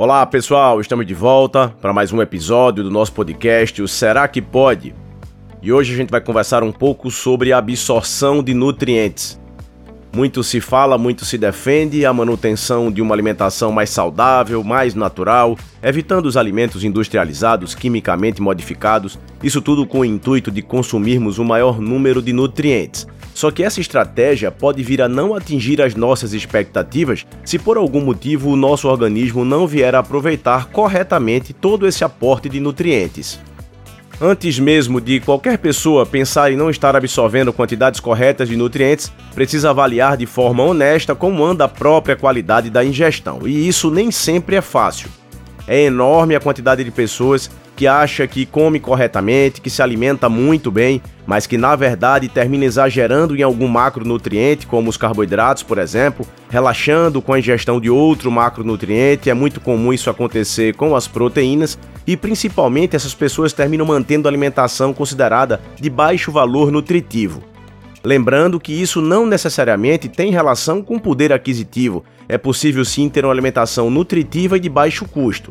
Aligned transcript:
Olá 0.00 0.24
pessoal, 0.24 0.80
estamos 0.80 1.06
de 1.06 1.12
volta 1.12 1.74
para 1.78 1.92
mais 1.92 2.10
um 2.10 2.22
episódio 2.22 2.82
do 2.82 2.90
nosso 2.90 3.12
podcast, 3.12 3.82
o 3.82 3.86
Será 3.86 4.26
que 4.26 4.40
Pode? 4.40 4.94
E 5.60 5.70
hoje 5.70 5.92
a 5.92 5.96
gente 5.98 6.08
vai 6.08 6.22
conversar 6.22 6.62
um 6.62 6.72
pouco 6.72 7.10
sobre 7.10 7.52
a 7.52 7.58
absorção 7.58 8.42
de 8.42 8.54
nutrientes. 8.54 9.38
Muito 10.12 10.42
se 10.42 10.60
fala, 10.60 10.98
muito 10.98 11.24
se 11.24 11.38
defende 11.38 12.04
a 12.04 12.12
manutenção 12.12 12.90
de 12.90 13.00
uma 13.00 13.14
alimentação 13.14 13.70
mais 13.70 13.90
saudável, 13.90 14.64
mais 14.64 14.92
natural, 14.92 15.56
evitando 15.80 16.26
os 16.26 16.36
alimentos 16.36 16.82
industrializados, 16.82 17.76
quimicamente 17.76 18.42
modificados, 18.42 19.16
isso 19.40 19.62
tudo 19.62 19.86
com 19.86 20.00
o 20.00 20.04
intuito 20.04 20.50
de 20.50 20.62
consumirmos 20.62 21.38
o 21.38 21.44
maior 21.44 21.80
número 21.80 22.20
de 22.20 22.32
nutrientes. 22.32 23.06
Só 23.32 23.52
que 23.52 23.62
essa 23.62 23.80
estratégia 23.80 24.50
pode 24.50 24.82
vir 24.82 25.00
a 25.00 25.08
não 25.08 25.32
atingir 25.32 25.80
as 25.80 25.94
nossas 25.94 26.32
expectativas 26.32 27.24
se 27.44 27.58
por 27.58 27.76
algum 27.76 28.00
motivo 28.00 28.50
o 28.50 28.56
nosso 28.56 28.88
organismo 28.88 29.44
não 29.44 29.64
vier 29.64 29.94
a 29.94 30.00
aproveitar 30.00 30.66
corretamente 30.66 31.52
todo 31.52 31.86
esse 31.86 32.02
aporte 32.02 32.48
de 32.48 32.58
nutrientes. 32.58 33.40
Antes 34.22 34.58
mesmo 34.58 35.00
de 35.00 35.18
qualquer 35.18 35.56
pessoa 35.56 36.04
pensar 36.04 36.52
em 36.52 36.56
não 36.56 36.68
estar 36.68 36.94
absorvendo 36.94 37.54
quantidades 37.54 38.00
corretas 38.00 38.50
de 38.50 38.54
nutrientes, 38.54 39.10
precisa 39.34 39.70
avaliar 39.70 40.14
de 40.18 40.26
forma 40.26 40.62
honesta 40.62 41.14
como 41.14 41.42
anda 41.42 41.64
a 41.64 41.68
própria 41.68 42.14
qualidade 42.14 42.68
da 42.68 42.84
ingestão, 42.84 43.48
e 43.48 43.66
isso 43.66 43.90
nem 43.90 44.10
sempre 44.10 44.56
é 44.56 44.60
fácil. 44.60 45.08
É 45.66 45.84
enorme 45.84 46.34
a 46.34 46.40
quantidade 46.40 46.84
de 46.84 46.90
pessoas 46.90 47.50
que 47.80 47.86
acha 47.86 48.26
que 48.26 48.44
come 48.44 48.78
corretamente, 48.78 49.58
que 49.58 49.70
se 49.70 49.80
alimenta 49.80 50.28
muito 50.28 50.70
bem, 50.70 51.00
mas 51.26 51.46
que 51.46 51.56
na 51.56 51.74
verdade 51.74 52.28
termina 52.28 52.66
exagerando 52.66 53.34
em 53.34 53.42
algum 53.42 53.66
macronutriente, 53.66 54.66
como 54.66 54.90
os 54.90 54.98
carboidratos, 54.98 55.62
por 55.62 55.78
exemplo, 55.78 56.26
relaxando 56.50 57.22
com 57.22 57.32
a 57.32 57.38
ingestão 57.38 57.80
de 57.80 57.88
outro 57.88 58.30
macronutriente. 58.30 59.30
É 59.30 59.32
muito 59.32 59.62
comum 59.62 59.94
isso 59.94 60.10
acontecer 60.10 60.74
com 60.76 60.94
as 60.94 61.08
proteínas 61.08 61.78
e 62.06 62.18
principalmente 62.18 62.94
essas 62.94 63.14
pessoas 63.14 63.54
terminam 63.54 63.86
mantendo 63.86 64.28
a 64.28 64.30
alimentação 64.30 64.92
considerada 64.92 65.58
de 65.80 65.88
baixo 65.88 66.30
valor 66.30 66.70
nutritivo. 66.70 67.42
Lembrando 68.04 68.60
que 68.60 68.74
isso 68.74 69.00
não 69.00 69.24
necessariamente 69.24 70.06
tem 70.06 70.30
relação 70.30 70.82
com 70.82 70.98
poder 70.98 71.32
aquisitivo, 71.32 72.04
é 72.28 72.36
possível 72.36 72.84
sim 72.84 73.08
ter 73.08 73.24
uma 73.24 73.32
alimentação 73.32 73.88
nutritiva 73.88 74.58
e 74.58 74.60
de 74.60 74.68
baixo 74.68 75.08
custo. 75.08 75.50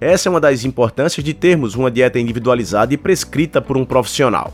Essa 0.00 0.28
é 0.28 0.30
uma 0.30 0.40
das 0.40 0.64
importâncias 0.64 1.24
de 1.24 1.32
termos 1.32 1.74
uma 1.74 1.90
dieta 1.90 2.18
individualizada 2.18 2.92
e 2.92 2.98
prescrita 2.98 3.62
por 3.62 3.76
um 3.76 3.84
profissional. 3.84 4.52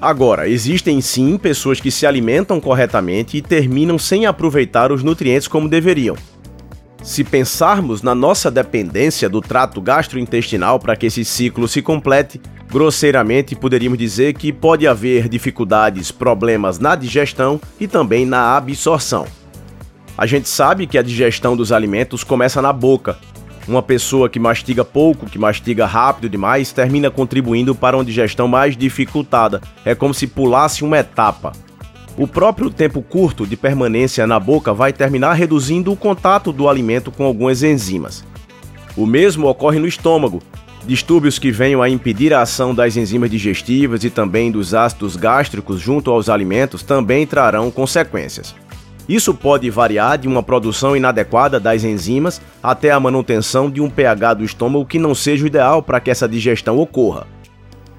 Agora, 0.00 0.48
existem 0.48 1.00
sim 1.00 1.36
pessoas 1.36 1.80
que 1.80 1.90
se 1.90 2.06
alimentam 2.06 2.60
corretamente 2.60 3.36
e 3.36 3.42
terminam 3.42 3.98
sem 3.98 4.26
aproveitar 4.26 4.90
os 4.92 5.02
nutrientes 5.02 5.48
como 5.48 5.68
deveriam. 5.68 6.16
Se 7.02 7.22
pensarmos 7.22 8.02
na 8.02 8.14
nossa 8.14 8.50
dependência 8.50 9.28
do 9.28 9.40
trato 9.40 9.80
gastrointestinal 9.80 10.78
para 10.80 10.96
que 10.96 11.06
esse 11.06 11.24
ciclo 11.24 11.68
se 11.68 11.80
complete, 11.80 12.40
grosseiramente 12.68 13.54
poderíamos 13.54 13.98
dizer 13.98 14.34
que 14.34 14.52
pode 14.52 14.86
haver 14.86 15.28
dificuldades, 15.28 16.10
problemas 16.10 16.78
na 16.78 16.96
digestão 16.96 17.60
e 17.78 17.86
também 17.86 18.26
na 18.26 18.56
absorção. 18.56 19.26
A 20.16 20.26
gente 20.26 20.48
sabe 20.48 20.86
que 20.86 20.98
a 20.98 21.02
digestão 21.02 21.56
dos 21.56 21.70
alimentos 21.70 22.24
começa 22.24 22.60
na 22.60 22.72
boca, 22.72 23.18
uma 23.68 23.82
pessoa 23.82 24.28
que 24.28 24.38
mastiga 24.38 24.84
pouco, 24.84 25.26
que 25.26 25.38
mastiga 25.38 25.84
rápido 25.84 26.28
demais, 26.28 26.72
termina 26.72 27.10
contribuindo 27.10 27.74
para 27.74 27.96
uma 27.96 28.04
digestão 28.04 28.48
mais 28.48 28.76
dificultada. 28.76 29.60
É 29.84 29.94
como 29.94 30.14
se 30.14 30.26
pulasse 30.26 30.82
uma 30.82 30.98
etapa. 30.98 31.52
O 32.16 32.26
próprio 32.26 32.70
tempo 32.70 33.02
curto 33.02 33.46
de 33.46 33.56
permanência 33.56 34.26
na 34.26 34.40
boca 34.40 34.72
vai 34.72 34.92
terminar 34.92 35.34
reduzindo 35.34 35.92
o 35.92 35.96
contato 35.96 36.52
do 36.52 36.68
alimento 36.68 37.12
com 37.12 37.24
algumas 37.24 37.62
enzimas. 37.62 38.24
O 38.96 39.06
mesmo 39.06 39.46
ocorre 39.46 39.78
no 39.78 39.86
estômago. 39.86 40.42
Distúrbios 40.86 41.38
que 41.38 41.52
venham 41.52 41.82
a 41.82 41.88
impedir 41.88 42.32
a 42.32 42.40
ação 42.40 42.74
das 42.74 42.96
enzimas 42.96 43.30
digestivas 43.30 44.02
e 44.02 44.10
também 44.10 44.50
dos 44.50 44.74
ácidos 44.74 45.14
gástricos 45.14 45.78
junto 45.78 46.10
aos 46.10 46.28
alimentos 46.28 46.82
também 46.82 47.26
trarão 47.26 47.70
consequências. 47.70 48.54
Isso 49.08 49.32
pode 49.32 49.70
variar 49.70 50.18
de 50.18 50.28
uma 50.28 50.42
produção 50.42 50.94
inadequada 50.94 51.58
das 51.58 51.82
enzimas 51.82 52.42
até 52.62 52.90
a 52.90 53.00
manutenção 53.00 53.70
de 53.70 53.80
um 53.80 53.88
pH 53.88 54.34
do 54.34 54.44
estômago 54.44 54.84
que 54.84 54.98
não 54.98 55.14
seja 55.14 55.44
o 55.44 55.46
ideal 55.46 55.82
para 55.82 55.98
que 55.98 56.10
essa 56.10 56.28
digestão 56.28 56.78
ocorra. 56.78 57.26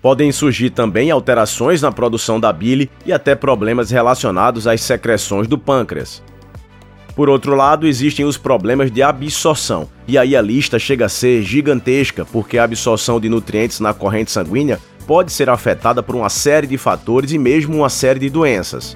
Podem 0.03 0.31
surgir 0.31 0.69
também 0.69 1.09
alterações 1.09 1.81
na 1.81 1.91
produção 1.91 2.39
da 2.39 2.53
bile 2.53 2.91
e 3.05 3.11
até 3.11 3.33
problemas 3.33 3.89
relacionados 3.89 4.67
às 4.67 4.81
secreções 4.81 5.47
do 5.47 5.57
pâncreas. 5.57 6.21
Por 7.15 7.27
outro 7.27 7.53
lado, 7.55 7.87
existem 7.87 8.23
os 8.23 8.37
problemas 8.37 8.91
de 8.91 9.01
absorção, 9.01 9.89
e 10.07 10.17
aí 10.17 10.37
a 10.37 10.41
lista 10.41 10.79
chega 10.79 11.07
a 11.07 11.09
ser 11.09 11.41
gigantesca, 11.41 12.23
porque 12.23 12.57
a 12.57 12.63
absorção 12.63 13.19
de 13.19 13.27
nutrientes 13.27 13.81
na 13.81 13.93
corrente 13.93 14.31
sanguínea 14.31 14.79
pode 15.05 15.31
ser 15.33 15.49
afetada 15.49 16.01
por 16.01 16.15
uma 16.15 16.29
série 16.29 16.67
de 16.67 16.77
fatores 16.77 17.33
e 17.33 17.37
mesmo 17.37 17.75
uma 17.75 17.89
série 17.89 18.19
de 18.19 18.29
doenças. 18.29 18.95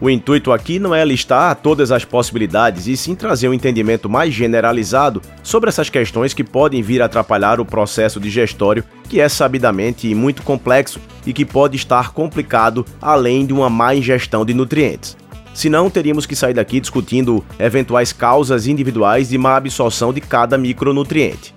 O 0.00 0.08
intuito 0.08 0.50
aqui 0.50 0.78
não 0.78 0.94
é 0.94 1.04
listar 1.04 1.54
todas 1.56 1.92
as 1.92 2.06
possibilidades 2.06 2.86
e 2.86 2.96
sim 2.96 3.14
trazer 3.14 3.48
um 3.48 3.52
entendimento 3.52 4.08
mais 4.08 4.32
generalizado 4.32 5.20
sobre 5.42 5.68
essas 5.68 5.90
questões 5.90 6.32
que 6.32 6.42
podem 6.42 6.80
vir 6.80 7.02
atrapalhar 7.02 7.60
o 7.60 7.66
processo 7.66 8.18
digestório, 8.18 8.82
que 9.10 9.20
é 9.20 9.28
sabidamente 9.28 10.14
muito 10.14 10.42
complexo 10.42 10.98
e 11.26 11.34
que 11.34 11.44
pode 11.44 11.76
estar 11.76 12.12
complicado 12.12 12.86
além 13.00 13.44
de 13.44 13.52
uma 13.52 13.68
má 13.68 13.94
ingestão 13.94 14.42
de 14.42 14.54
nutrientes. 14.54 15.18
Senão, 15.52 15.90
teríamos 15.90 16.24
que 16.24 16.34
sair 16.34 16.54
daqui 16.54 16.80
discutindo 16.80 17.44
eventuais 17.58 18.10
causas 18.10 18.66
individuais 18.66 19.28
de 19.28 19.36
má 19.36 19.56
absorção 19.56 20.14
de 20.14 20.22
cada 20.22 20.56
micronutriente. 20.56 21.54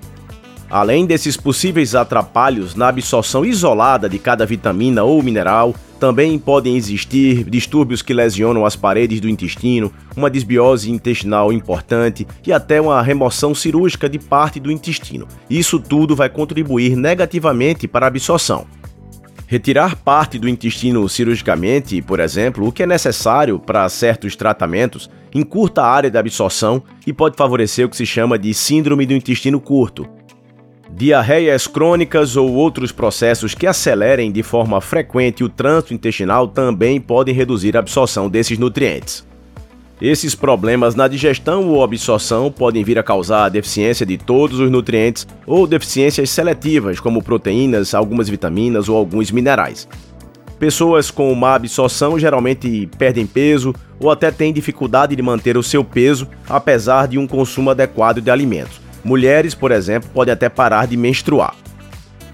Além 0.69 1.05
desses 1.05 1.37
possíveis 1.37 1.95
atrapalhos 1.95 2.75
na 2.75 2.89
absorção 2.89 3.45
isolada 3.45 4.09
de 4.09 4.19
cada 4.19 4.45
vitamina 4.45 5.03
ou 5.03 5.21
mineral, 5.23 5.73
também 6.03 6.37
podem 6.37 6.75
existir 6.75 7.45
distúrbios 7.45 8.01
que 8.01 8.13
lesionam 8.13 8.65
as 8.65 8.75
paredes 8.75 9.21
do 9.21 9.29
intestino, 9.29 9.89
uma 10.17 10.29
desbiose 10.29 10.91
intestinal 10.91 11.53
importante 11.53 12.27
e 12.45 12.51
até 12.51 12.81
uma 12.81 13.01
remoção 13.01 13.55
cirúrgica 13.55 14.09
de 14.09 14.19
parte 14.19 14.59
do 14.59 14.69
intestino. 14.69 15.25
Isso 15.49 15.79
tudo 15.79 16.13
vai 16.13 16.27
contribuir 16.27 16.97
negativamente 16.97 17.87
para 17.87 18.05
a 18.05 18.09
absorção. 18.09 18.67
Retirar 19.47 19.95
parte 19.95 20.37
do 20.37 20.49
intestino 20.49 21.07
cirurgicamente, 21.07 22.01
por 22.01 22.19
exemplo, 22.19 22.67
o 22.67 22.71
que 22.73 22.83
é 22.83 22.85
necessário 22.85 23.57
para 23.57 23.87
certos 23.87 24.35
tratamentos, 24.35 25.09
encurta 25.33 25.83
a 25.83 25.89
área 25.89 26.11
de 26.11 26.17
absorção 26.17 26.83
e 27.07 27.13
pode 27.13 27.37
favorecer 27.37 27.85
o 27.85 27.89
que 27.89 27.95
se 27.95 28.05
chama 28.05 28.37
de 28.37 28.53
síndrome 28.53 29.05
do 29.05 29.13
intestino 29.13 29.61
curto, 29.61 30.05
Diarreias 30.95 31.65
crônicas 31.65 32.35
ou 32.35 32.53
outros 32.53 32.91
processos 32.91 33.55
que 33.55 33.65
acelerem 33.65 34.31
de 34.31 34.43
forma 34.43 34.79
frequente 34.79 35.43
o 35.43 35.49
trânsito 35.49 35.91
intestinal 35.91 36.47
também 36.47 37.01
podem 37.01 37.33
reduzir 37.33 37.75
a 37.75 37.79
absorção 37.79 38.29
desses 38.29 38.59
nutrientes. 38.59 39.25
Esses 39.99 40.35
problemas 40.35 40.93
na 40.93 41.07
digestão 41.07 41.67
ou 41.67 41.83
absorção 41.83 42.51
podem 42.51 42.83
vir 42.83 42.99
a 42.99 43.03
causar 43.03 43.45
a 43.45 43.49
deficiência 43.49 44.05
de 44.05 44.19
todos 44.19 44.59
os 44.59 44.69
nutrientes 44.69 45.27
ou 45.47 45.65
deficiências 45.65 46.29
seletivas, 46.29 46.99
como 46.99 47.23
proteínas, 47.23 47.95
algumas 47.95 48.29
vitaminas 48.29 48.87
ou 48.87 48.95
alguns 48.95 49.31
minerais. 49.31 49.87
Pessoas 50.59 51.09
com 51.09 51.33
má 51.33 51.55
absorção 51.55 52.19
geralmente 52.19 52.87
perdem 52.99 53.25
peso 53.25 53.73
ou 53.99 54.11
até 54.11 54.29
têm 54.29 54.53
dificuldade 54.53 55.15
de 55.15 55.21
manter 55.23 55.57
o 55.57 55.63
seu 55.63 55.83
peso 55.83 56.27
apesar 56.47 57.07
de 57.07 57.17
um 57.17 57.25
consumo 57.25 57.71
adequado 57.71 58.21
de 58.21 58.29
alimentos. 58.29 58.82
Mulheres, 59.03 59.53
por 59.53 59.71
exemplo, 59.71 60.09
podem 60.13 60.33
até 60.33 60.49
parar 60.49 60.87
de 60.87 60.95
menstruar. 60.95 61.55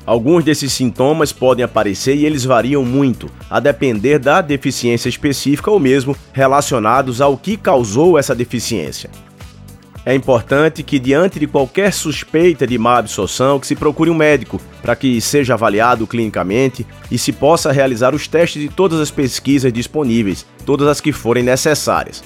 Alguns 0.06 0.44
desses 0.44 0.74
sintomas 0.74 1.32
podem 1.32 1.64
aparecer 1.64 2.16
e 2.16 2.26
eles 2.26 2.44
variam 2.44 2.84
muito, 2.84 3.30
a 3.50 3.60
depender 3.60 4.18
da 4.18 4.42
deficiência 4.42 5.08
específica 5.08 5.70
ou 5.70 5.80
mesmo 5.80 6.16
relacionados 6.34 7.22
ao 7.22 7.38
que 7.38 7.56
causou 7.56 8.18
essa 8.18 8.34
deficiência. 8.34 9.10
É 10.06 10.16
importante 10.16 10.82
que, 10.82 10.98
diante 10.98 11.40
de 11.40 11.46
qualquer 11.46 11.94
suspeita 11.94 12.66
de 12.66 12.78
má 12.78 12.98
absorção, 12.98 13.60
que 13.60 13.68
se 13.68 13.76
procure 13.76 14.10
um 14.10 14.16
médico 14.16 14.60
para 14.82 14.96
que 14.96 15.20
seja 15.22 15.54
avaliado 15.54 16.08
clinicamente 16.08 16.88
e 17.12 17.18
se 17.18 17.32
possa 17.32 17.72
realizar 17.72 18.16
os 18.16 18.28
testes 18.28 18.62
de 18.62 18.70
todas 18.70 19.00
as 19.00 19.12
pesquisas 19.12 19.72
disponíveis, 19.72 20.46
todas 20.66 20.88
as 20.88 21.02
que 21.02 21.12
forem 21.12 21.44
necessárias. 21.44 22.24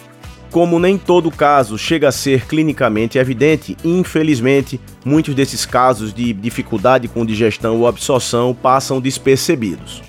Como 0.54 0.78
nem 0.78 1.00
todo 1.00 1.32
caso 1.32 1.80
chega 1.80 2.10
a 2.10 2.12
ser 2.12 2.46
clinicamente 2.46 3.18
evidente, 3.18 3.76
infelizmente, 3.84 4.80
muitos 5.04 5.34
desses 5.34 5.66
casos 5.66 6.14
de 6.14 6.32
dificuldade 6.32 7.08
com 7.08 7.26
digestão 7.26 7.80
ou 7.80 7.88
absorção 7.88 8.54
passam 8.54 9.02
despercebidos. 9.02 10.04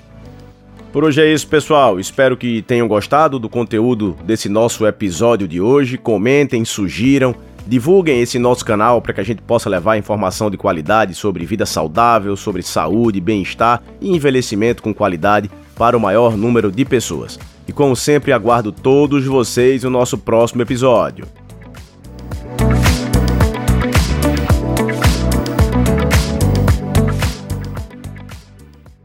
Por 0.93 1.03
hoje 1.03 1.19
é 1.19 1.33
isso, 1.33 1.47
pessoal. 1.47 1.99
Espero 1.99 2.37
que 2.37 2.61
tenham 2.61 2.87
gostado 2.87 3.39
do 3.39 3.49
conteúdo 3.49 4.15
desse 4.23 4.47
nosso 4.47 4.85
episódio 4.85 5.47
de 5.47 5.59
hoje. 5.59 5.97
Comentem, 5.97 6.63
sugiram, 6.63 7.33
divulguem 7.65 8.21
esse 8.21 8.37
nosso 8.37 8.63
canal 8.63 9.01
para 9.01 9.13
que 9.13 9.21
a 9.21 9.25
gente 9.25 9.41
possa 9.41 9.67
levar 9.67 9.97
informação 9.97 10.51
de 10.51 10.57
qualidade 10.57 11.15
sobre 11.15 11.43
vida 11.43 11.65
saudável, 11.65 12.37
sobre 12.37 12.61
saúde, 12.61 13.19
bem-estar 13.19 13.81
e 13.99 14.15
envelhecimento 14.15 14.83
com 14.83 14.93
qualidade 14.93 15.49
para 15.75 15.97
o 15.97 15.99
maior 15.99 16.37
número 16.37 16.71
de 16.71 16.85
pessoas. 16.85 17.39
E 17.67 17.73
como 17.73 17.95
sempre, 17.95 18.31
aguardo 18.31 18.71
todos 18.71 19.25
vocês 19.25 19.83
no 19.83 19.89
nosso 19.89 20.17
próximo 20.17 20.61
episódio. 20.61 21.25